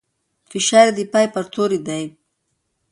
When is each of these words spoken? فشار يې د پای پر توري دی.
فشار 0.49 0.85
يې 0.89 0.93
د 0.97 0.99
پای 1.11 1.25
پر 1.33 1.45
توري 1.53 1.79
دی. 1.87 2.03